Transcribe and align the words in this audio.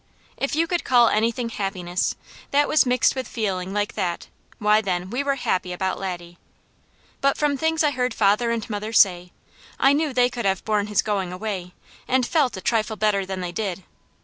If 0.35 0.55
you 0.55 0.65
could 0.65 0.83
call 0.83 1.09
anything 1.09 1.49
happiness, 1.49 2.15
that 2.49 2.67
was 2.67 2.87
mixed 2.87 3.13
with 3.13 3.27
feeling 3.27 3.71
like 3.71 3.93
that, 3.93 4.29
why, 4.57 4.81
then, 4.81 5.11
we 5.11 5.23
were 5.23 5.35
happy 5.35 5.71
about 5.71 5.99
Laddie. 5.99 6.39
But 7.21 7.37
from 7.37 7.55
things 7.55 7.83
I 7.83 7.91
heard 7.91 8.11
father 8.15 8.49
and 8.49 8.67
mother 8.67 8.93
say, 8.93 9.31
I 9.79 9.93
knew 9.93 10.11
they 10.11 10.27
could 10.31 10.45
have 10.45 10.65
borne 10.65 10.87
his 10.87 11.03
going 11.03 11.31
away, 11.31 11.75
and 12.07 12.25
felt 12.25 12.57
a 12.57 12.61
trifle 12.61 12.95
better 12.95 13.27
than 13.27 13.41
they 13.41 13.51
did. 13.51 13.83